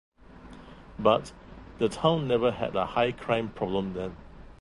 [0.97, 1.31] But,
[1.77, 4.17] the town never had a high crime problem then.